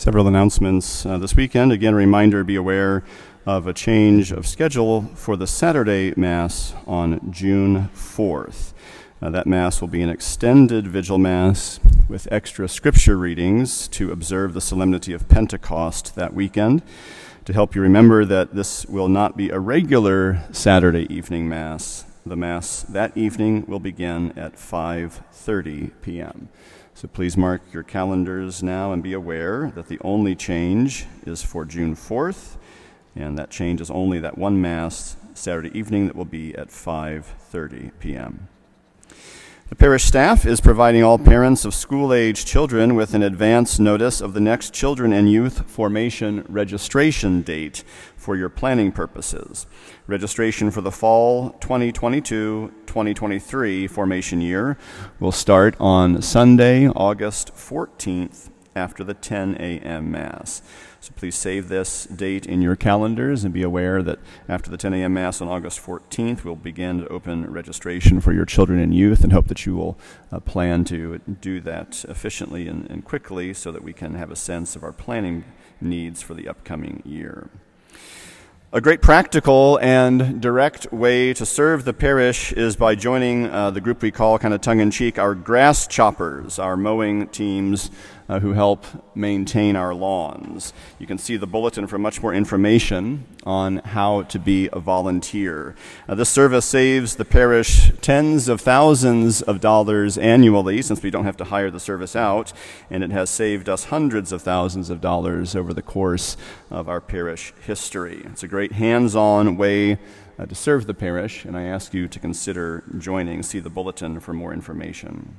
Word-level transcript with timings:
Several 0.00 0.26
announcements 0.26 1.04
uh, 1.04 1.18
this 1.18 1.36
weekend. 1.36 1.72
Again, 1.72 1.92
a 1.92 1.96
reminder 1.96 2.42
be 2.42 2.56
aware 2.56 3.04
of 3.44 3.66
a 3.66 3.74
change 3.74 4.32
of 4.32 4.46
schedule 4.46 5.02
for 5.14 5.36
the 5.36 5.46
Saturday 5.46 6.14
Mass 6.16 6.72
on 6.86 7.30
June 7.30 7.90
4th. 7.94 8.72
Uh, 9.20 9.28
that 9.28 9.46
Mass 9.46 9.82
will 9.82 9.88
be 9.88 10.00
an 10.00 10.08
extended 10.08 10.86
Vigil 10.86 11.18
Mass 11.18 11.80
with 12.08 12.26
extra 12.32 12.66
scripture 12.66 13.18
readings 13.18 13.88
to 13.88 14.10
observe 14.10 14.54
the 14.54 14.62
solemnity 14.62 15.12
of 15.12 15.28
Pentecost 15.28 16.14
that 16.14 16.32
weekend. 16.32 16.80
To 17.44 17.52
help 17.52 17.74
you 17.74 17.82
remember 17.82 18.24
that 18.24 18.54
this 18.54 18.86
will 18.86 19.10
not 19.10 19.36
be 19.36 19.50
a 19.50 19.58
regular 19.58 20.44
Saturday 20.50 21.14
evening 21.14 21.46
Mass, 21.46 22.06
the 22.24 22.36
Mass 22.36 22.82
that 22.82 23.16
evening 23.16 23.64
will 23.66 23.80
begin 23.80 24.32
at 24.38 24.54
5:30 24.54 25.90
p.m. 26.02 26.48
So 26.92 27.08
please 27.08 27.36
mark 27.36 27.62
your 27.72 27.82
calendars 27.82 28.62
now 28.62 28.92
and 28.92 29.02
be 29.02 29.12
aware 29.12 29.72
that 29.74 29.88
the 29.88 29.98
only 30.02 30.34
change 30.34 31.06
is 31.24 31.42
for 31.42 31.64
June 31.64 31.96
4th, 31.96 32.56
and 33.16 33.38
that 33.38 33.50
change 33.50 33.80
is 33.80 33.90
only 33.90 34.18
that 34.18 34.36
one 34.36 34.60
Mass 34.60 35.16
Saturday 35.34 35.76
evening 35.76 36.06
that 36.06 36.16
will 36.16 36.24
be 36.24 36.54
at 36.56 36.68
5:30 36.68 37.92
p.m. 37.98 38.48
The 39.70 39.76
parish 39.76 40.02
staff 40.02 40.46
is 40.46 40.60
providing 40.60 41.04
all 41.04 41.16
parents 41.16 41.64
of 41.64 41.74
school 41.74 42.12
age 42.12 42.44
children 42.44 42.96
with 42.96 43.14
an 43.14 43.22
advance 43.22 43.78
notice 43.78 44.20
of 44.20 44.34
the 44.34 44.40
next 44.40 44.74
Children 44.74 45.12
and 45.12 45.30
Youth 45.30 45.70
Formation 45.70 46.44
registration 46.48 47.42
date 47.42 47.84
for 48.16 48.34
your 48.34 48.48
planning 48.48 48.90
purposes. 48.90 49.68
Registration 50.08 50.72
for 50.72 50.80
the 50.80 50.90
fall 50.90 51.50
2022 51.60 52.72
2023 52.84 53.86
formation 53.86 54.40
year 54.40 54.76
will 55.20 55.30
start 55.30 55.76
on 55.78 56.20
Sunday, 56.20 56.88
August 56.88 57.54
14th 57.54 58.50
after 58.80 59.04
the 59.04 59.14
10 59.14 59.56
a.m. 59.60 60.10
Mass. 60.10 60.62
So 61.00 61.12
please 61.14 61.34
save 61.34 61.68
this 61.68 62.06
date 62.06 62.46
in 62.46 62.62
your 62.62 62.76
calendars 62.76 63.44
and 63.44 63.52
be 63.52 63.62
aware 63.62 64.02
that 64.02 64.18
after 64.48 64.70
the 64.70 64.78
10 64.78 64.94
a.m. 64.94 65.14
Mass 65.14 65.40
on 65.40 65.48
August 65.48 65.80
14th, 65.84 66.44
we'll 66.44 66.56
begin 66.56 67.00
to 67.00 67.08
open 67.08 67.50
registration 67.50 68.20
for 68.20 68.32
your 68.32 68.46
children 68.46 68.80
and 68.80 68.94
youth 68.94 69.22
and 69.22 69.32
hope 69.32 69.48
that 69.48 69.66
you 69.66 69.76
will 69.76 69.98
uh, 70.32 70.40
plan 70.40 70.84
to 70.84 71.18
do 71.18 71.60
that 71.60 72.04
efficiently 72.08 72.66
and, 72.68 72.90
and 72.90 73.04
quickly 73.04 73.52
so 73.52 73.70
that 73.70 73.84
we 73.84 73.92
can 73.92 74.14
have 74.14 74.30
a 74.30 74.36
sense 74.36 74.74
of 74.74 74.82
our 74.82 74.92
planning 74.92 75.44
needs 75.80 76.22
for 76.22 76.32
the 76.34 76.48
upcoming 76.48 77.02
year. 77.04 77.50
A 78.72 78.80
great 78.80 79.02
practical 79.02 79.80
and 79.82 80.40
direct 80.40 80.92
way 80.92 81.34
to 81.34 81.44
serve 81.44 81.84
the 81.84 81.92
parish 81.92 82.52
is 82.52 82.76
by 82.76 82.94
joining 82.94 83.46
uh, 83.46 83.72
the 83.72 83.80
group 83.80 84.00
we 84.00 84.12
call, 84.12 84.38
kind 84.38 84.54
of 84.54 84.60
tongue 84.60 84.78
in 84.78 84.92
cheek, 84.92 85.18
our 85.18 85.34
grass 85.34 85.88
choppers, 85.88 86.56
our 86.56 86.76
mowing 86.76 87.26
teams 87.30 87.90
uh, 88.30 88.38
who 88.38 88.52
help 88.52 88.86
maintain 89.16 89.74
our 89.74 89.92
lawns. 89.92 90.72
You 91.00 91.06
can 91.08 91.18
see 91.18 91.36
the 91.36 91.48
bulletin 91.48 91.88
for 91.88 91.98
much 91.98 92.22
more 92.22 92.32
information 92.32 93.26
on 93.42 93.78
how 93.78 94.22
to 94.22 94.38
be 94.38 94.68
a 94.72 94.78
volunteer. 94.78 95.74
Uh, 96.08 96.14
this 96.14 96.28
service 96.28 96.64
saves 96.64 97.16
the 97.16 97.24
parish 97.24 97.90
tens 98.00 98.48
of 98.48 98.60
thousands 98.60 99.42
of 99.42 99.60
dollars 99.60 100.16
annually 100.16 100.80
since 100.80 101.02
we 101.02 101.10
don't 101.10 101.24
have 101.24 101.38
to 101.38 101.44
hire 101.44 101.72
the 101.72 101.80
service 101.80 102.14
out, 102.14 102.52
and 102.88 103.02
it 103.02 103.10
has 103.10 103.28
saved 103.30 103.68
us 103.68 103.86
hundreds 103.86 104.30
of 104.30 104.42
thousands 104.42 104.90
of 104.90 105.00
dollars 105.00 105.56
over 105.56 105.74
the 105.74 105.82
course 105.82 106.36
of 106.70 106.88
our 106.88 107.00
parish 107.00 107.52
history. 107.66 108.22
It's 108.26 108.44
a 108.44 108.48
great 108.48 108.72
hands 108.72 109.16
on 109.16 109.56
way. 109.56 109.98
Uh, 110.38 110.46
to 110.46 110.54
serve 110.54 110.86
the 110.86 110.94
parish, 110.94 111.44
and 111.44 111.54
I 111.54 111.64
ask 111.64 111.92
you 111.92 112.08
to 112.08 112.18
consider 112.18 112.82
joining. 112.96 113.42
See 113.42 113.60
the 113.60 113.68
bulletin 113.68 114.20
for 114.20 114.32
more 114.32 114.54
information. 114.54 115.36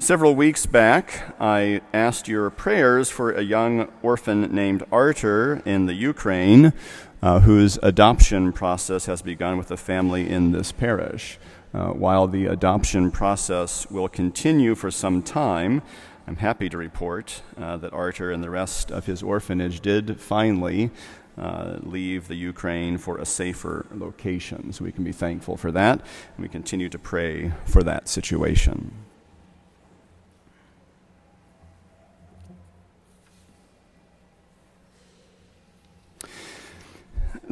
Several 0.00 0.34
weeks 0.34 0.64
back, 0.64 1.34
I 1.38 1.82
asked 1.92 2.26
your 2.26 2.48
prayers 2.48 3.10
for 3.10 3.32
a 3.32 3.42
young 3.42 3.92
orphan 4.02 4.50
named 4.50 4.82
Artur 4.90 5.60
in 5.66 5.84
the 5.84 5.92
Ukraine, 5.92 6.72
uh, 7.20 7.40
whose 7.40 7.78
adoption 7.82 8.50
process 8.50 9.04
has 9.04 9.20
begun 9.20 9.58
with 9.58 9.70
a 9.70 9.76
family 9.76 10.26
in 10.26 10.52
this 10.52 10.72
parish. 10.72 11.38
Uh, 11.74 11.88
while 11.88 12.26
the 12.26 12.46
adoption 12.46 13.10
process 13.10 13.90
will 13.90 14.08
continue 14.08 14.74
for 14.74 14.90
some 14.90 15.22
time, 15.22 15.82
I'm 16.26 16.36
happy 16.36 16.70
to 16.70 16.78
report 16.78 17.42
uh, 17.60 17.76
that 17.76 17.92
Artur 17.92 18.32
and 18.32 18.42
the 18.42 18.50
rest 18.50 18.90
of 18.90 19.04
his 19.04 19.22
orphanage 19.22 19.80
did 19.80 20.18
finally 20.18 20.90
uh, 21.36 21.76
leave 21.82 22.26
the 22.26 22.36
Ukraine 22.36 22.96
for 22.96 23.18
a 23.18 23.26
safer 23.26 23.84
location. 23.94 24.72
So 24.72 24.82
we 24.82 24.92
can 24.92 25.04
be 25.04 25.12
thankful 25.12 25.58
for 25.58 25.70
that, 25.72 26.00
and 26.00 26.38
we 26.38 26.48
continue 26.48 26.88
to 26.88 26.98
pray 26.98 27.52
for 27.66 27.82
that 27.82 28.08
situation. 28.08 28.92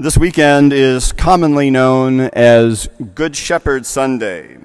This 0.00 0.16
weekend 0.16 0.72
is 0.72 1.10
commonly 1.10 1.70
known 1.72 2.20
as 2.20 2.88
Good 3.16 3.34
Shepherd 3.34 3.84
Sunday 3.84 4.56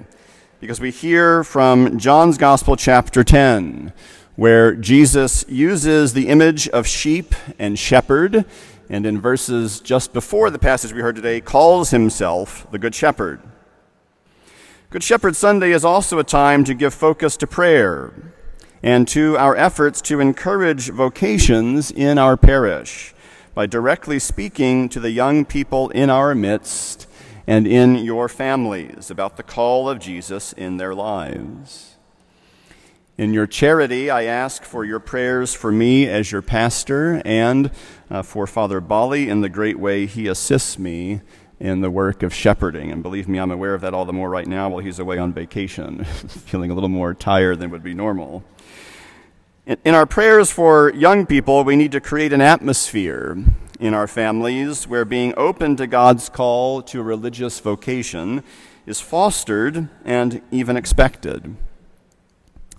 because 0.60 0.78
we 0.78 0.92
hear 0.92 1.42
from 1.42 1.98
John's 1.98 2.38
Gospel, 2.38 2.76
chapter 2.76 3.24
10, 3.24 3.92
where 4.36 4.76
Jesus 4.76 5.44
uses 5.48 6.12
the 6.12 6.28
image 6.28 6.68
of 6.68 6.86
sheep 6.86 7.34
and 7.58 7.76
shepherd, 7.76 8.44
and 8.88 9.04
in 9.04 9.20
verses 9.20 9.80
just 9.80 10.12
before 10.12 10.50
the 10.50 10.58
passage 10.60 10.92
we 10.92 11.00
heard 11.00 11.16
today, 11.16 11.40
calls 11.40 11.90
himself 11.90 12.70
the 12.70 12.78
Good 12.78 12.94
Shepherd. 12.94 13.42
Good 14.90 15.02
Shepherd 15.02 15.34
Sunday 15.34 15.72
is 15.72 15.84
also 15.84 16.20
a 16.20 16.24
time 16.24 16.62
to 16.62 16.74
give 16.74 16.94
focus 16.94 17.36
to 17.38 17.48
prayer 17.48 18.12
and 18.84 19.08
to 19.08 19.36
our 19.36 19.56
efforts 19.56 20.00
to 20.02 20.20
encourage 20.20 20.90
vocations 20.90 21.90
in 21.90 22.18
our 22.18 22.36
parish 22.36 23.13
by 23.54 23.66
directly 23.66 24.18
speaking 24.18 24.88
to 24.88 25.00
the 25.00 25.10
young 25.10 25.44
people 25.44 25.88
in 25.90 26.10
our 26.10 26.34
midst 26.34 27.06
and 27.46 27.66
in 27.66 27.96
your 27.96 28.28
families 28.28 29.10
about 29.10 29.36
the 29.36 29.42
call 29.42 29.88
of 29.88 29.98
Jesus 29.98 30.52
in 30.52 30.76
their 30.76 30.94
lives. 30.94 31.96
In 33.16 33.32
your 33.32 33.46
charity, 33.46 34.10
I 34.10 34.24
ask 34.24 34.64
for 34.64 34.84
your 34.84 34.98
prayers 34.98 35.54
for 35.54 35.70
me 35.70 36.08
as 36.08 36.32
your 36.32 36.42
pastor 36.42 37.22
and 37.24 37.70
uh, 38.10 38.22
for 38.22 38.46
Father 38.46 38.80
Bali 38.80 39.28
in 39.28 39.40
the 39.40 39.48
great 39.48 39.78
way 39.78 40.06
he 40.06 40.26
assists 40.26 40.80
me 40.80 41.20
in 41.60 41.80
the 41.80 41.92
work 41.92 42.24
of 42.24 42.34
shepherding. 42.34 42.90
And 42.90 43.04
believe 43.04 43.28
me, 43.28 43.38
I'm 43.38 43.52
aware 43.52 43.74
of 43.74 43.82
that 43.82 43.94
all 43.94 44.04
the 44.04 44.12
more 44.12 44.28
right 44.28 44.48
now 44.48 44.68
while 44.68 44.80
he's 44.80 44.98
away 44.98 45.18
on 45.18 45.32
vacation, 45.32 46.02
feeling 46.04 46.72
a 46.72 46.74
little 46.74 46.88
more 46.88 47.14
tired 47.14 47.60
than 47.60 47.70
would 47.70 47.84
be 47.84 47.94
normal. 47.94 48.42
In 49.66 49.94
our 49.94 50.04
prayers 50.04 50.50
for 50.50 50.92
young 50.92 51.24
people, 51.24 51.64
we 51.64 51.74
need 51.74 51.92
to 51.92 52.00
create 52.00 52.34
an 52.34 52.42
atmosphere 52.42 53.42
in 53.80 53.94
our 53.94 54.06
families 54.06 54.86
where 54.86 55.06
being 55.06 55.32
open 55.38 55.74
to 55.76 55.86
God's 55.86 56.28
call 56.28 56.82
to 56.82 57.00
a 57.00 57.02
religious 57.02 57.60
vocation 57.60 58.44
is 58.84 59.00
fostered 59.00 59.88
and 60.04 60.42
even 60.50 60.76
expected. 60.76 61.56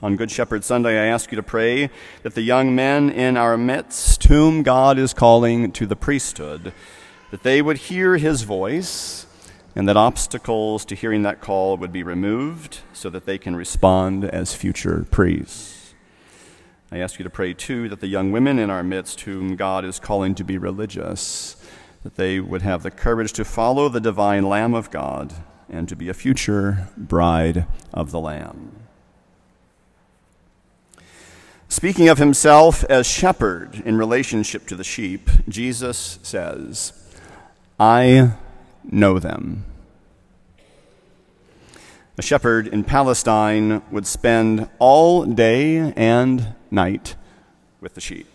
On 0.04 0.16
Good 0.16 0.30
Shepherd 0.30 0.64
Sunday, 0.64 1.00
I 1.02 1.08
ask 1.08 1.32
you 1.32 1.38
to 1.38 1.42
pray 1.42 1.90
that 2.22 2.36
the 2.36 2.44
young 2.44 2.76
men 2.76 3.10
in 3.10 3.36
our 3.36 3.58
midst, 3.58 4.24
whom 4.26 4.62
God 4.62 5.00
is 5.00 5.12
calling 5.12 5.72
to 5.72 5.88
the 5.88 5.96
priesthood, 5.96 6.72
that 7.32 7.42
they 7.42 7.64
would 7.64 7.78
hear 7.78 8.18
his 8.18 8.44
voice 8.44 9.26
and 9.76 9.90
that 9.90 9.98
obstacles 9.98 10.86
to 10.86 10.94
hearing 10.94 11.24
that 11.24 11.42
call 11.42 11.78
would 11.78 11.92
be 11.92 12.04
removed 12.04 12.82
so 12.94 13.10
that 13.10 13.26
they 13.26 13.40
can 13.40 13.56
respond 13.56 14.24
as 14.24 14.54
future 14.54 15.08
priests. 15.10 15.75
I 16.92 17.00
ask 17.00 17.18
you 17.20 17.24
to 17.24 17.30
pray 17.30 17.54
too 17.54 17.90
that 17.90 18.00
the 18.00 18.08
young 18.08 18.32
women 18.32 18.60
in 18.60 18.70
our 18.70 18.84
midst, 18.84 19.22
whom 19.22 19.56
God 19.56 19.84
is 19.84 20.00
calling 20.00 20.36
to 20.36 20.44
be 20.44 20.58
religious, 20.58 21.56
that 22.04 22.16
they 22.16 22.40
would 22.40 22.62
have 22.62 22.84
the 22.84 22.92
courage 22.92 23.34
to 23.34 23.44
follow 23.44 23.90
the 23.90 24.00
divine 24.00 24.48
Lamb 24.48 24.76
of 24.76 24.92
God 24.92 25.34
and 25.68 25.90
to 25.90 25.96
be 25.96 26.10
a 26.10 26.14
future 26.14 26.90
bride 26.96 27.66
of 27.92 28.12
the 28.12 28.20
Lamb. 28.20 28.72
Speaking 31.68 32.08
of 32.08 32.20
himself 32.20 32.84
as 32.86 33.08
shepherd 33.08 33.82
in 33.84 33.98
relationship 33.98 34.68
to 34.68 34.76
the 34.76 34.84
sheep, 34.84 35.30
Jesus 35.50 36.20
says, 36.22 36.94
I 37.80 38.34
know 38.84 39.18
them. 39.18 39.66
A 42.18 42.22
shepherd 42.22 42.68
in 42.68 42.84
Palestine 42.86 43.82
would 43.92 44.08
spend 44.08 44.70
all 44.80 45.26
day 45.26 45.92
and 45.98 46.56
night 46.76 47.16
with 47.82 47.96
the 47.96 48.02
sheep. 48.02 48.28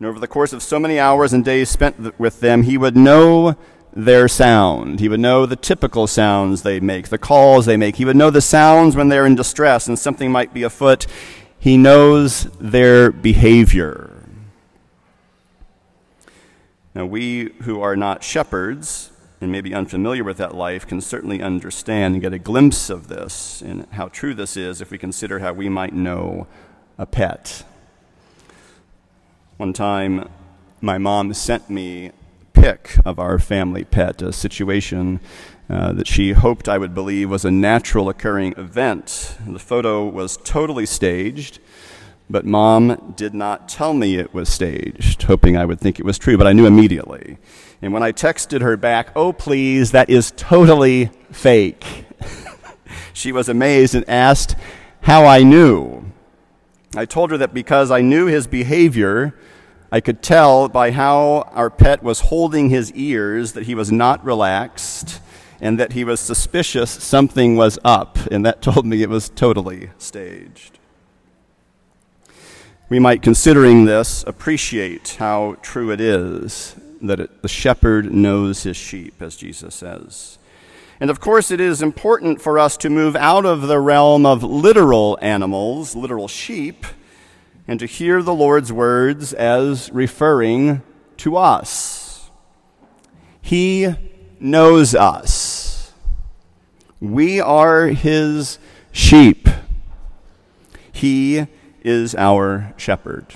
And 0.00 0.08
over 0.08 0.18
the 0.18 0.26
course 0.26 0.52
of 0.52 0.62
so 0.62 0.80
many 0.80 0.98
hours 0.98 1.32
and 1.32 1.44
days 1.44 1.70
spent 1.70 2.18
with 2.18 2.40
them, 2.40 2.64
he 2.64 2.76
would 2.76 2.96
know 2.96 3.56
their 3.92 4.26
sound. 4.26 4.98
He 4.98 5.08
would 5.08 5.20
know 5.20 5.46
the 5.46 5.54
typical 5.54 6.06
sounds 6.06 6.62
they 6.62 6.80
make, 6.80 7.08
the 7.08 7.18
calls 7.18 7.66
they 7.66 7.76
make. 7.76 7.96
He 7.96 8.04
would 8.04 8.16
know 8.16 8.30
the 8.30 8.40
sounds 8.40 8.96
when 8.96 9.10
they're 9.10 9.26
in 9.26 9.36
distress 9.36 9.86
and 9.86 9.98
something 9.98 10.32
might 10.32 10.52
be 10.52 10.62
afoot. 10.62 11.06
He 11.58 11.76
knows 11.76 12.44
their 12.58 13.12
behavior. 13.12 14.10
Now, 16.94 17.06
we 17.06 17.52
who 17.62 17.80
are 17.80 17.96
not 17.96 18.22
shepherds 18.22 19.12
and 19.40 19.50
maybe 19.50 19.74
unfamiliar 19.74 20.24
with 20.24 20.36
that 20.38 20.54
life 20.54 20.86
can 20.86 21.00
certainly 21.00 21.42
understand 21.42 22.14
and 22.14 22.22
get 22.22 22.32
a 22.32 22.38
glimpse 22.38 22.90
of 22.90 23.08
this 23.08 23.62
and 23.62 23.86
how 23.92 24.08
true 24.08 24.34
this 24.34 24.56
is 24.56 24.80
if 24.80 24.90
we 24.90 24.98
consider 24.98 25.38
how 25.38 25.52
we 25.52 25.68
might 25.68 25.94
know 25.94 26.46
a 26.98 27.06
pet. 27.06 27.64
One 29.56 29.72
time, 29.72 30.28
my 30.80 30.98
mom 30.98 31.32
sent 31.34 31.70
me 31.70 32.06
a 32.06 32.12
pic 32.52 32.96
of 33.04 33.18
our 33.18 33.38
family 33.38 33.84
pet, 33.84 34.22
a 34.22 34.32
situation 34.32 35.20
uh, 35.70 35.92
that 35.92 36.06
she 36.06 36.32
hoped 36.32 36.68
I 36.68 36.78
would 36.78 36.94
believe 36.94 37.30
was 37.30 37.44
a 37.44 37.50
natural 37.50 38.08
occurring 38.08 38.54
event. 38.56 39.36
The 39.46 39.58
photo 39.58 40.04
was 40.04 40.36
totally 40.36 40.86
staged, 40.86 41.60
but 42.28 42.44
mom 42.44 43.14
did 43.16 43.34
not 43.34 43.68
tell 43.68 43.94
me 43.94 44.16
it 44.16 44.34
was 44.34 44.48
staged, 44.48 45.22
hoping 45.22 45.56
I 45.56 45.64
would 45.64 45.80
think 45.80 45.98
it 45.98 46.04
was 46.04 46.18
true, 46.18 46.36
but 46.36 46.46
I 46.46 46.52
knew 46.52 46.66
immediately. 46.66 47.38
And 47.80 47.92
when 47.92 48.02
I 48.02 48.12
texted 48.12 48.60
her 48.60 48.76
back, 48.76 49.10
oh, 49.16 49.32
please, 49.32 49.92
that 49.92 50.10
is 50.10 50.32
totally 50.36 51.06
fake, 51.30 52.06
she 53.12 53.32
was 53.32 53.48
amazed 53.48 53.94
and 53.94 54.08
asked 54.08 54.56
how 55.02 55.26
I 55.26 55.42
knew. 55.42 56.01
I 56.94 57.06
told 57.06 57.30
her 57.30 57.38
that 57.38 57.54
because 57.54 57.90
I 57.90 58.02
knew 58.02 58.26
his 58.26 58.46
behavior, 58.46 59.34
I 59.90 60.00
could 60.00 60.22
tell 60.22 60.68
by 60.68 60.90
how 60.90 61.48
our 61.52 61.70
pet 61.70 62.02
was 62.02 62.20
holding 62.20 62.68
his 62.68 62.92
ears 62.92 63.52
that 63.52 63.64
he 63.64 63.74
was 63.74 63.90
not 63.90 64.22
relaxed 64.24 65.20
and 65.60 65.78
that 65.78 65.92
he 65.92 66.04
was 66.04 66.20
suspicious 66.20 66.90
something 66.90 67.56
was 67.56 67.78
up, 67.84 68.18
and 68.30 68.44
that 68.44 68.60
told 68.62 68.84
me 68.84 69.02
it 69.02 69.08
was 69.08 69.28
totally 69.30 69.90
staged. 69.96 70.78
We 72.88 72.98
might, 72.98 73.22
considering 73.22 73.86
this, 73.86 74.22
appreciate 74.26 75.16
how 75.18 75.56
true 75.62 75.90
it 75.92 76.00
is 76.00 76.76
that 77.00 77.20
it, 77.20 77.42
the 77.42 77.48
shepherd 77.48 78.12
knows 78.12 78.64
his 78.64 78.76
sheep, 78.76 79.22
as 79.22 79.36
Jesus 79.36 79.74
says. 79.74 80.38
And 81.02 81.10
of 81.10 81.18
course, 81.18 81.50
it 81.50 81.60
is 81.60 81.82
important 81.82 82.40
for 82.40 82.60
us 82.60 82.76
to 82.76 82.88
move 82.88 83.16
out 83.16 83.44
of 83.44 83.62
the 83.62 83.80
realm 83.80 84.24
of 84.24 84.44
literal 84.44 85.18
animals, 85.20 85.96
literal 85.96 86.28
sheep, 86.28 86.86
and 87.66 87.80
to 87.80 87.86
hear 87.86 88.22
the 88.22 88.32
Lord's 88.32 88.72
words 88.72 89.32
as 89.32 89.90
referring 89.90 90.80
to 91.16 91.36
us. 91.36 92.30
He 93.40 93.92
knows 94.38 94.94
us. 94.94 95.92
We 97.00 97.40
are 97.40 97.88
his 97.88 98.60
sheep. 98.92 99.48
He 100.92 101.48
is 101.82 102.14
our 102.14 102.74
shepherd. 102.76 103.34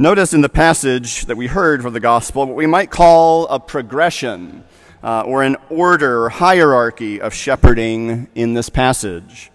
Notice 0.00 0.32
in 0.32 0.40
the 0.40 0.48
passage 0.48 1.26
that 1.26 1.36
we 1.36 1.46
heard 1.46 1.82
from 1.82 1.92
the 1.92 2.00
gospel 2.00 2.46
what 2.46 2.56
we 2.56 2.64
might 2.64 2.90
call 2.90 3.46
a 3.48 3.60
progression 3.60 4.64
uh, 5.02 5.24
or 5.26 5.42
an 5.42 5.58
order 5.68 6.24
or 6.24 6.30
hierarchy 6.30 7.20
of 7.20 7.34
shepherding 7.34 8.26
in 8.34 8.54
this 8.54 8.70
passage. 8.70 9.50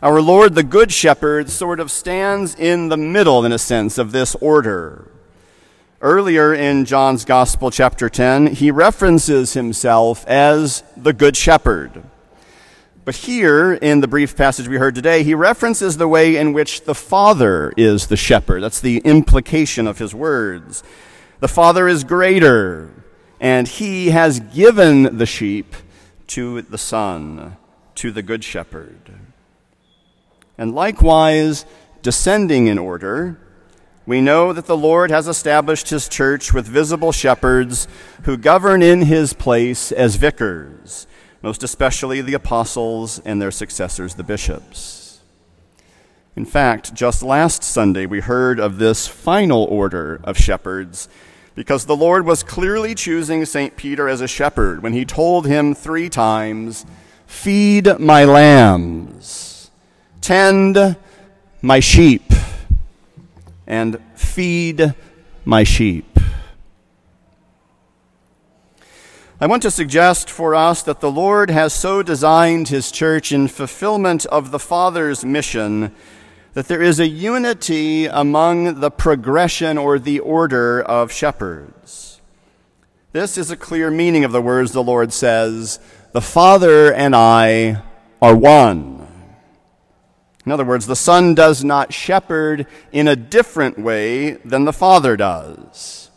Our 0.00 0.22
Lord, 0.22 0.54
the 0.54 0.62
Good 0.62 0.92
Shepherd, 0.92 1.50
sort 1.50 1.80
of 1.80 1.90
stands 1.90 2.54
in 2.54 2.90
the 2.90 2.96
middle, 2.96 3.44
in 3.44 3.50
a 3.50 3.58
sense, 3.58 3.98
of 3.98 4.12
this 4.12 4.36
order. 4.36 5.10
Earlier 6.00 6.54
in 6.54 6.84
John's 6.84 7.24
Gospel, 7.24 7.72
chapter 7.72 8.08
10, 8.08 8.54
he 8.54 8.70
references 8.70 9.54
himself 9.54 10.24
as 10.28 10.84
the 10.96 11.12
Good 11.12 11.36
Shepherd. 11.36 12.04
But 13.08 13.16
here, 13.16 13.72
in 13.72 14.00
the 14.00 14.06
brief 14.06 14.36
passage 14.36 14.68
we 14.68 14.76
heard 14.76 14.94
today, 14.94 15.22
he 15.22 15.32
references 15.32 15.96
the 15.96 16.06
way 16.06 16.36
in 16.36 16.52
which 16.52 16.84
the 16.84 16.94
Father 16.94 17.72
is 17.74 18.08
the 18.08 18.18
shepherd. 18.18 18.62
That's 18.62 18.82
the 18.82 18.98
implication 18.98 19.86
of 19.86 19.96
his 19.96 20.14
words. 20.14 20.82
The 21.40 21.48
Father 21.48 21.88
is 21.88 22.04
greater, 22.04 22.90
and 23.40 23.66
he 23.66 24.10
has 24.10 24.40
given 24.40 25.16
the 25.16 25.24
sheep 25.24 25.74
to 26.26 26.60
the 26.60 26.76
Son, 26.76 27.56
to 27.94 28.10
the 28.10 28.20
Good 28.20 28.44
Shepherd. 28.44 29.10
And 30.58 30.74
likewise, 30.74 31.64
descending 32.02 32.66
in 32.66 32.76
order, 32.76 33.40
we 34.04 34.20
know 34.20 34.52
that 34.52 34.66
the 34.66 34.76
Lord 34.76 35.10
has 35.10 35.28
established 35.28 35.88
his 35.88 36.10
church 36.10 36.52
with 36.52 36.66
visible 36.66 37.12
shepherds 37.12 37.88
who 38.24 38.36
govern 38.36 38.82
in 38.82 39.00
his 39.00 39.32
place 39.32 39.92
as 39.92 40.16
vicars 40.16 41.06
most 41.42 41.62
especially 41.62 42.20
the 42.20 42.34
apostles 42.34 43.20
and 43.20 43.40
their 43.40 43.50
successors, 43.50 44.14
the 44.14 44.24
bishops. 44.24 45.20
In 46.36 46.44
fact, 46.44 46.94
just 46.94 47.22
last 47.22 47.64
Sunday 47.64 48.06
we 48.06 48.20
heard 48.20 48.60
of 48.60 48.78
this 48.78 49.06
final 49.06 49.64
order 49.64 50.20
of 50.24 50.36
shepherds 50.36 51.08
because 51.54 51.86
the 51.86 51.96
Lord 51.96 52.24
was 52.24 52.44
clearly 52.44 52.94
choosing 52.94 53.44
St. 53.44 53.76
Peter 53.76 54.08
as 54.08 54.20
a 54.20 54.28
shepherd 54.28 54.80
when 54.80 54.92
he 54.92 55.04
told 55.04 55.46
him 55.46 55.74
three 55.74 56.08
times, 56.08 56.86
Feed 57.26 57.98
my 57.98 58.24
lambs, 58.24 59.70
tend 60.20 60.96
my 61.60 61.80
sheep, 61.80 62.32
and 63.66 64.00
feed 64.14 64.94
my 65.44 65.64
sheep. 65.64 66.17
I 69.40 69.46
want 69.46 69.62
to 69.62 69.70
suggest 69.70 70.28
for 70.28 70.52
us 70.56 70.82
that 70.82 70.98
the 70.98 71.12
Lord 71.12 71.48
has 71.48 71.72
so 71.72 72.02
designed 72.02 72.70
his 72.70 72.90
church 72.90 73.30
in 73.30 73.46
fulfillment 73.46 74.26
of 74.26 74.50
the 74.50 74.58
Father's 74.58 75.24
mission 75.24 75.94
that 76.54 76.66
there 76.66 76.82
is 76.82 76.98
a 76.98 77.06
unity 77.06 78.06
among 78.06 78.80
the 78.80 78.90
progression 78.90 79.78
or 79.78 80.00
the 80.00 80.18
order 80.18 80.82
of 80.82 81.12
shepherds. 81.12 82.20
This 83.12 83.38
is 83.38 83.52
a 83.52 83.56
clear 83.56 83.92
meaning 83.92 84.24
of 84.24 84.32
the 84.32 84.42
words 84.42 84.72
the 84.72 84.82
Lord 84.82 85.12
says, 85.12 85.78
The 86.10 86.20
Father 86.20 86.92
and 86.92 87.14
I 87.14 87.80
are 88.20 88.34
one. 88.34 89.06
In 90.44 90.50
other 90.50 90.64
words, 90.64 90.88
the 90.88 90.96
Son 90.96 91.36
does 91.36 91.62
not 91.62 91.92
shepherd 91.92 92.66
in 92.90 93.06
a 93.06 93.14
different 93.14 93.78
way 93.78 94.32
than 94.32 94.64
the 94.64 94.72
Father 94.72 95.16
does. 95.16 96.07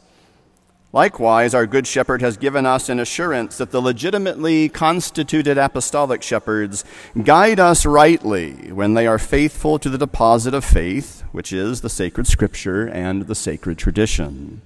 Likewise, 0.94 1.54
our 1.54 1.66
Good 1.66 1.88
Shepherd 1.88 2.22
has 2.22 2.36
given 2.36 2.66
us 2.66 2.90
an 2.90 3.00
assurance 3.00 3.58
that 3.58 3.72
the 3.72 3.82
legitimately 3.82 4.68
constituted 4.68 5.58
apostolic 5.58 6.22
shepherds 6.22 6.84
guide 7.24 7.62
us 7.62 7.86
rightly 7.86 8.74
when 8.74 8.94
they 8.94 9.08
are 9.08 9.18
faithful 9.18 9.80
to 9.80 9.90
the 9.90 9.98
deposit 9.98 10.54
of 10.54 10.66
faith, 10.66 11.24
which 11.32 11.54
is 11.54 11.80
the 11.80 11.90
sacred 11.90 12.28
scripture 12.28 12.88
and 12.88 13.28
the 13.28 13.36
sacred 13.36 13.78
tradition. 13.78 14.62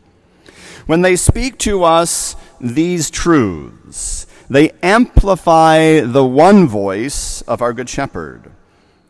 When 0.87 1.03
they 1.03 1.15
speak 1.15 1.59
to 1.59 1.83
us 1.83 2.35
these 2.59 3.11
truths, 3.11 4.25
they 4.49 4.71
amplify 4.81 5.99
the 5.99 6.25
one 6.25 6.67
voice 6.67 7.43
of 7.43 7.61
our 7.61 7.73
Good 7.73 7.89
Shepherd, 7.89 8.49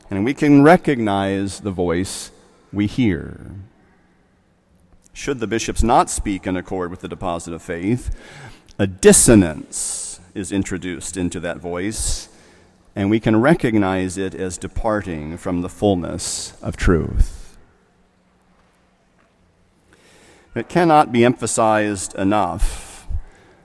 and 0.09 0.25
we 0.25 0.33
can 0.33 0.63
recognize 0.63 1.61
the 1.61 1.71
voice 1.71 2.31
we 2.73 2.87
hear. 2.87 3.51
Should 5.15 5.39
the 5.39 5.47
bishops 5.47 5.81
not 5.81 6.09
speak 6.09 6.45
in 6.45 6.57
accord 6.57 6.91
with 6.91 6.99
the 6.99 7.07
deposit 7.07 7.53
of 7.53 7.61
faith, 7.61 8.13
a 8.77 8.85
dissonance 8.85 10.19
is 10.33 10.51
introduced 10.51 11.15
into 11.15 11.39
that 11.39 11.59
voice, 11.59 12.27
and 12.97 13.09
we 13.09 13.21
can 13.21 13.39
recognize 13.39 14.17
it 14.17 14.35
as 14.35 14.57
departing 14.57 15.37
from 15.37 15.61
the 15.61 15.69
fullness 15.69 16.53
of 16.61 16.75
truth. 16.75 17.57
It 20.53 20.67
cannot 20.67 21.13
be 21.13 21.23
emphasized 21.23 22.13
enough 22.15 23.07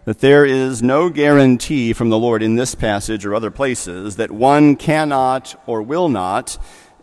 that 0.05 0.21
there 0.21 0.47
is 0.47 0.85
no 0.85 1.11
guarantee 1.11 1.93
from 1.93 2.11
the 2.11 2.19
Lord 2.19 2.45
in 2.45 2.55
this 2.55 2.77
passage 2.77 3.27
or 3.27 3.35
other 3.35 3.51
places 3.51 4.15
that 4.17 4.31
one 4.31 4.77
cannot 4.77 5.61
or 5.67 5.83
will 5.83 6.09
not 6.09 6.59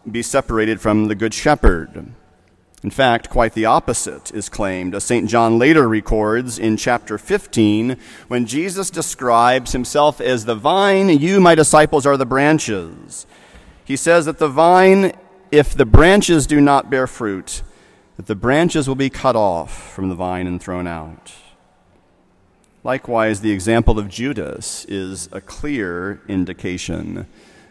be 0.10 0.22
separated 0.22 0.80
from 0.80 1.10
the 1.10 1.16
Good 1.16 1.34
Shepherd. 1.34 2.14
In 2.88 2.92
fact, 2.92 3.30
quite 3.30 3.52
the 3.52 3.66
opposite 3.66 4.34
is 4.34 4.48
claimed, 4.48 4.96
as 4.96 5.04
St. 5.04 5.30
John 5.30 5.60
later 5.60 5.90
records 5.90 6.58
in 6.58 6.78
chapter 6.78 7.18
15, 7.18 7.98
when 8.30 8.46
Jesus 8.46 8.90
describes 8.90 9.74
himself 9.74 10.22
as 10.22 10.46
the 10.46 10.56
vine, 10.56 11.10
you, 11.10 11.42
my 11.42 11.54
disciples, 11.54 12.06
are 12.06 12.16
the 12.16 12.26
branches. 12.26 13.28
He 13.84 13.98
says 13.98 14.24
that 14.24 14.38
the 14.38 14.48
vine, 14.48 15.12
if 15.52 15.74
the 15.74 15.86
branches 15.86 16.48
do 16.48 16.62
not 16.62 16.90
bear 16.90 17.08
fruit, 17.08 17.62
that 18.16 18.28
the 18.28 18.36
branches 18.36 18.88
will 18.88 18.96
be 18.96 19.10
cut 19.10 19.36
off 19.36 19.92
from 19.92 20.08
the 20.08 20.16
vine 20.16 20.48
and 20.48 20.62
thrown 20.62 20.88
out. 20.88 21.34
Likewise, 22.86 23.42
the 23.42 23.52
example 23.52 24.00
of 24.00 24.08
Judas 24.08 24.86
is 24.86 25.28
a 25.34 25.42
clear 25.42 26.22
indication 26.30 27.28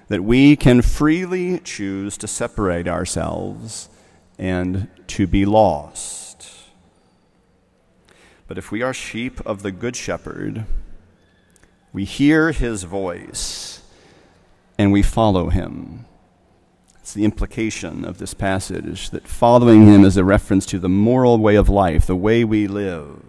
that 0.09 0.23
we 0.23 0.57
can 0.57 0.83
freely 0.83 1.59
choose 1.61 2.19
to 2.19 2.29
separate 2.29 2.87
ourselves 2.87 3.89
and 4.39 4.89
to 5.09 5.27
be 5.27 5.45
lost. 5.45 6.49
But 8.49 8.59
if 8.59 8.71
we 8.71 8.83
are 8.83 8.95
sheep 8.95 9.45
of 9.47 9.63
the 9.63 9.73
Good 9.73 9.97
Shepherd, 9.97 10.67
we 11.93 12.05
hear 12.05 12.53
his 12.53 12.85
voice 12.85 13.83
and 14.79 14.93
we 14.93 15.03
follow 15.03 15.49
him. 15.49 16.05
It's 17.01 17.15
the 17.15 17.25
implication 17.25 18.05
of 18.05 18.19
this 18.19 18.35
passage 18.35 19.11
that 19.11 19.29
following 19.29 19.87
him 19.87 20.05
is 20.05 20.17
a 20.17 20.25
reference 20.25 20.67
to 20.67 20.79
the 20.79 20.89
moral 20.89 21.39
way 21.39 21.55
of 21.55 21.69
life, 21.69 22.07
the 22.07 22.17
way 22.17 22.45
we 22.45 22.67
live. 22.67 23.23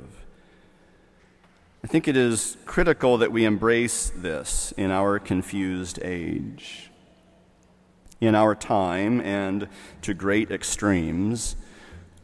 I 1.84 1.88
think 1.88 2.08
it 2.08 2.18
is 2.18 2.58
critical 2.66 3.18
that 3.20 3.32
we 3.32 3.46
embrace 3.46 4.12
this 4.16 4.74
in 4.78 4.92
our 4.92 5.20
confused 5.20 6.00
age. 6.04 6.90
In 8.20 8.36
our 8.36 8.56
time 8.56 9.22
and 9.22 9.68
to 10.02 10.14
great 10.14 10.52
extremes, 10.52 11.56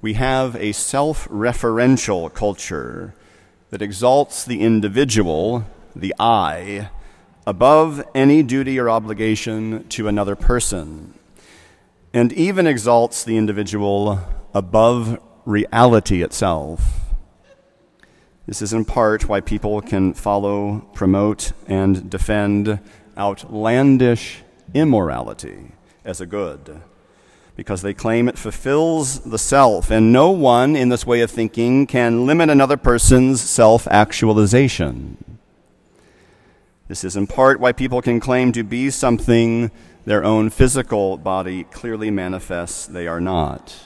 we 0.02 0.14
have 0.14 0.56
a 0.56 0.72
self 0.72 1.28
referential 1.30 2.34
culture 2.34 3.14
that 3.70 3.82
exalts 3.82 4.44
the 4.44 4.62
individual, 4.62 5.66
the 5.96 6.14
I, 6.20 6.90
above 7.46 8.04
any 8.14 8.44
duty 8.44 8.80
or 8.80 8.90
obligation 8.90 9.88
to 9.90 10.08
another 10.08 10.36
person, 10.36 11.14
and 12.14 12.32
even 12.34 12.68
exalts 12.68 13.24
the 13.24 13.38
individual 13.38 14.20
above 14.54 15.20
reality 15.46 16.22
itself. 16.22 17.00
This 18.46 18.62
is 18.62 18.74
in 18.74 18.84
part 18.84 19.30
why 19.30 19.40
people 19.40 19.82
can 19.82 20.14
follow, 20.14 20.82
promote, 20.94 21.54
and 21.66 22.10
defend 22.10 22.80
outlandish 23.18 24.44
immorality 24.74 25.72
as 26.06 26.22
a 26.22 26.26
good, 26.26 26.82
because 27.56 27.82
they 27.82 27.94
claim 27.94 28.28
it 28.28 28.38
fulfills 28.38 29.20
the 29.22 29.38
self, 29.38 29.92
and 29.92 30.12
no 30.12 30.32
one 30.32 30.76
in 30.76 30.90
this 30.90 31.06
way 31.06 31.22
of 31.22 31.32
thinking 31.32 31.86
can 31.88 32.26
limit 32.26 32.50
another 32.50 32.78
person's 32.78 33.42
self 33.42 33.88
actualization. 33.88 35.40
This 36.88 37.04
is 37.04 37.16
in 37.16 37.28
part 37.28 37.60
why 37.60 37.72
people 37.72 38.02
can 38.02 38.20
claim 38.20 38.52
to 38.52 38.64
be 38.64 38.90
something 38.90 39.72
their 40.06 40.24
own 40.24 40.50
physical 40.50 41.18
body 41.18 41.64
clearly 41.66 42.12
manifests 42.12 42.86
they 42.86 43.08
are 43.08 43.22
not. 43.22 43.82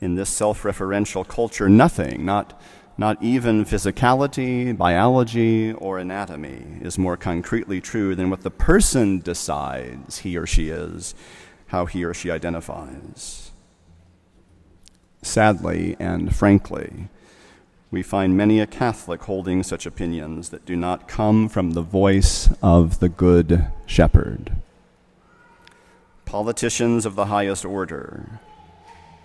In 0.00 0.14
this 0.14 0.30
self 0.30 0.62
referential 0.62 1.26
culture, 1.26 1.68
nothing, 1.68 2.24
not, 2.24 2.60
not 2.98 3.22
even 3.22 3.64
physicality, 3.64 4.76
biology, 4.76 5.72
or 5.72 5.98
anatomy, 5.98 6.78
is 6.82 6.98
more 6.98 7.16
concretely 7.16 7.80
true 7.80 8.14
than 8.14 8.30
what 8.30 8.42
the 8.42 8.50
person 8.50 9.20
decides 9.20 10.18
he 10.18 10.36
or 10.36 10.46
she 10.46 10.68
is, 10.68 11.14
how 11.68 11.86
he 11.86 12.04
or 12.04 12.12
she 12.12 12.30
identifies. 12.30 13.52
Sadly 15.22 15.96
and 15.98 16.34
frankly, 16.34 17.08
we 17.90 18.02
find 18.02 18.36
many 18.36 18.60
a 18.60 18.66
Catholic 18.66 19.22
holding 19.22 19.62
such 19.62 19.84
opinions 19.84 20.50
that 20.50 20.64
do 20.64 20.76
not 20.76 21.08
come 21.08 21.48
from 21.48 21.72
the 21.72 21.82
voice 21.82 22.48
of 22.62 23.00
the 23.00 23.08
Good 23.08 23.66
Shepherd. 23.84 24.52
Politicians 26.24 27.04
of 27.04 27.16
the 27.16 27.26
highest 27.26 27.64
order, 27.64 28.40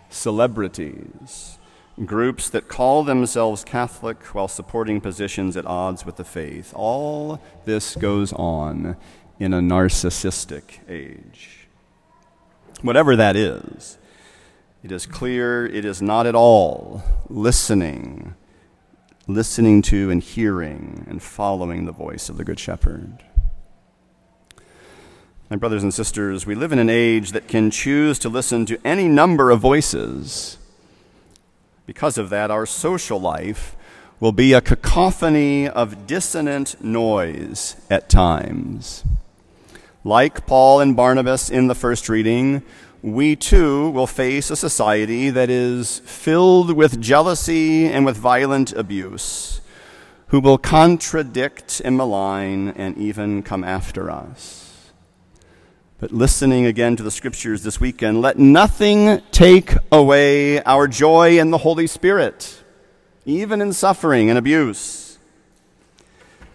celebrities, 0.10 1.60
groups 2.04 2.50
that 2.50 2.68
call 2.68 3.04
themselves 3.04 3.64
Catholic 3.64 4.22
while 4.34 4.48
supporting 4.48 5.00
positions 5.00 5.56
at 5.56 5.66
odds 5.66 6.06
with 6.06 6.18
the 6.18 6.24
faith, 6.25 6.74
all 6.75 7.42
this 7.64 7.96
goes 7.96 8.34
on 8.34 8.98
in 9.40 9.54
a 9.54 9.62
narcissistic 9.62 10.80
age. 10.90 11.68
Whatever 12.82 13.16
that 13.16 13.36
is, 13.36 13.98
it 14.84 14.92
is 14.92 15.06
clear 15.06 15.66
it 15.66 15.86
is 15.86 16.02
not 16.02 16.28
at 16.28 16.36
all 16.36 17.04
listening 17.30 18.36
listening 19.28 19.82
to 19.82 20.12
and 20.12 20.22
hearing 20.22 21.06
and 21.10 21.22
following 21.22 21.86
the 21.86 21.92
voice 21.92 22.30
of 22.30 22.38
the 22.38 22.44
Good 22.44 22.60
Shepherd. 22.60 23.24
My 25.50 25.56
brothers 25.56 25.84
and 25.84 25.94
sisters, 25.94 26.46
we 26.46 26.56
live 26.56 26.72
in 26.72 26.80
an 26.80 26.90
age 26.90 27.32
that 27.32 27.48
can 27.48 27.72
choose 27.72 28.20
to 28.20 28.30
listen 28.30 28.66
to 28.68 28.80
any 28.86 29.08
number 29.08 29.52
of 29.52 29.60
voices. 29.60 30.58
Because 31.86 32.18
of 32.18 32.30
that, 32.30 32.50
our 32.50 32.65
social 32.65 33.20
life 33.20 33.75
will 34.20 34.32
be 34.32 34.54
a 34.54 34.62
cacophony 34.62 35.68
of 35.68 36.08
dissonant 36.08 36.82
noise 36.84 37.75
at 37.89 38.10
times. 38.10 39.04
Like 40.04 40.48
Paul 40.48 40.80
and 40.80 40.96
Barnabas 40.96 41.50
in 41.50 41.68
the 41.68 41.75
first 41.75 42.10
reading, 42.10 42.63
we 43.01 43.36
too 43.36 43.89
will 43.92 44.08
face 44.08 44.50
a 44.50 44.56
society 44.56 45.30
that 45.30 45.50
is 45.50 46.00
filled 46.00 46.74
with 46.74 47.00
jealousy 47.00 47.86
and 47.86 48.06
with 48.06 48.18
violent 48.18 48.74
abuse, 48.74 49.62
who 50.27 50.39
will 50.39 50.58
contradict 50.58 51.82
and 51.86 51.98
malign 51.98 52.70
and 52.70 52.98
even 52.98 53.44
come 53.44 53.63
after 53.63 54.10
us. 54.10 54.75
But 55.98 56.12
listening 56.12 56.66
again 56.66 56.98
to 56.98 57.04
the 57.04 57.12
scriptures 57.12 57.64
this 57.64 57.80
weekend, 57.80 58.22
let 58.22 58.38
nothing 58.38 59.22
take 59.32 59.75
away 59.94 60.62
our 60.64 60.90
joy 60.90 61.40
in 61.40 61.52
the 61.52 61.60
Holy 61.60 61.88
Spirit, 61.88 62.62
even 63.25 63.62
in 63.62 63.72
suffering 63.72 64.30
and 64.30 64.38
abuse. 64.38 65.18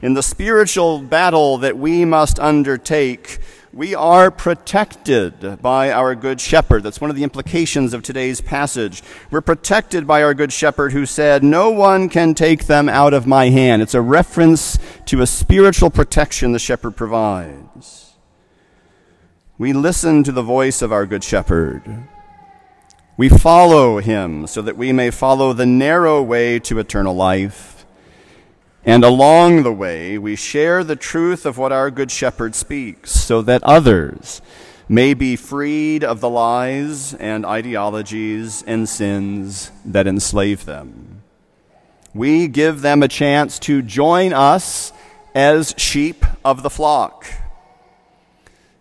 In 0.03 0.13
the 0.13 0.23
spiritual 0.23 1.01
battle 1.01 1.57
that 1.59 1.79
we 1.79 2.05
must 2.05 2.39
undertake, 2.39 3.39
we 3.73 3.95
are 3.95 4.31
protected 4.31 5.63
by 5.63 5.91
our 5.91 6.15
Good 6.15 6.39
Shepherd. 6.39 6.83
That's 6.83 7.01
one 7.01 7.09
of 7.09 7.17
the 7.17 7.25
implications 7.25 7.95
of 7.95 8.03
today's 8.03 8.43
passage. 8.43 9.03
We're 9.31 9.41
protected 9.41 10.07
by 10.07 10.23
our 10.23 10.35
Good 10.35 10.53
Shepherd 10.53 10.93
who 10.93 11.07
said, 11.07 11.43
No 11.43 11.71
one 11.71 12.11
can 12.11 12.35
take 12.35 12.67
them 12.67 12.91
out 12.91 13.15
of 13.15 13.27
my 13.27 13.49
hand. 13.49 13.81
It's 13.81 13.95
a 13.95 14.03
reference 14.03 14.79
to 15.07 15.23
a 15.23 15.27
spiritual 15.27 15.89
protection 15.89 16.53
the 16.53 16.59
shepherd 16.59 16.95
provides. 16.95 18.10
We 19.61 19.75
listen 19.75 20.23
to 20.23 20.33
the 20.33 20.41
voice 20.41 20.81
of 20.81 20.91
our 20.91 21.05
Good 21.05 21.23
Shepherd. 21.23 21.83
We 23.19 23.29
follow 23.29 23.99
him 23.99 24.47
so 24.47 24.63
that 24.63 24.79
we 24.79 24.91
may 24.91 25.11
follow 25.11 25.53
the 25.53 25.67
narrow 25.67 26.23
way 26.23 26.59
to 26.61 26.79
eternal 26.79 27.15
life. 27.15 27.85
And 28.87 29.05
along 29.05 29.63
the 29.63 29.73
way, 29.73 30.17
we 30.17 30.35
share 30.35 30.83
the 30.83 30.97
truth 30.97 31.45
of 31.45 31.59
what 31.59 31.73
our 31.73 31.91
Good 31.91 32.11
Shepherd 32.11 32.55
speaks 32.55 33.11
so 33.11 33.43
that 33.43 33.63
others 33.63 34.41
may 34.89 35.13
be 35.13 35.37
freed 35.37 36.05
of 36.05 36.21
the 36.21 36.31
lies 36.31 37.13
and 37.13 37.45
ideologies 37.45 38.63
and 38.67 38.89
sins 38.89 39.73
that 39.85 40.07
enslave 40.07 40.65
them. 40.65 41.21
We 42.15 42.49
give 42.49 42.81
them 42.81 43.03
a 43.03 43.09
chance 43.09 43.59
to 43.59 43.83
join 43.83 44.33
us 44.33 44.95
as 45.35 45.75
sheep 45.77 46.25
of 46.47 46.63
the 46.63 46.71
flock. 46.71 47.27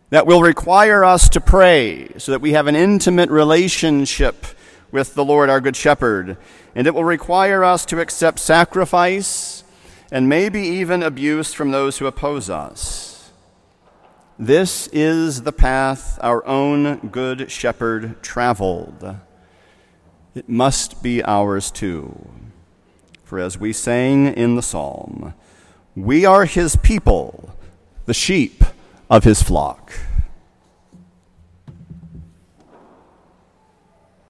That 0.10 0.26
will 0.26 0.42
require 0.42 1.06
us 1.06 1.30
to 1.30 1.42
pray 1.42 2.10
so 2.18 2.32
that 2.32 2.42
we 2.42 2.54
have 2.54 2.68
an 2.68 2.76
intimate 2.76 3.30
relationship 3.30 4.46
with 4.92 5.14
the 5.14 5.24
Lord, 5.24 5.50
our 5.50 5.62
Good 5.62 5.76
Shepherd. 5.76 6.38
And 6.74 6.88
it 6.88 6.96
will 6.96 7.04
require 7.04 7.64
us 7.64 7.86
to 7.88 8.00
accept 8.00 8.40
sacrifice 8.40 9.64
and 10.12 10.28
maybe 10.28 10.62
even 10.62 11.04
abuse 11.04 11.54
from 11.54 11.72
those 11.72 12.00
who 12.00 12.08
oppose 12.08 12.50
us. 12.50 13.32
This 14.40 14.88
is 14.88 15.44
the 15.44 15.52
path 15.52 16.18
our 16.22 16.46
own 16.48 17.10
Good 17.10 17.52
Shepherd 17.52 18.24
traveled. 18.24 19.18
It 20.34 20.50
must 20.50 21.04
be 21.04 21.24
ours 21.24 21.70
too. 21.70 22.30
For 23.24 23.38
as 23.38 23.60
we 23.60 23.74
sang 23.74 24.28
in 24.34 24.56
the 24.56 24.64
psalm, 24.64 25.36
we 25.96 26.26
are 26.26 26.46
his 26.46 26.76
people, 26.78 27.54
the 28.06 28.14
sheep 28.14 28.64
of 29.10 29.24
his 29.24 29.42
flock. 29.42 29.92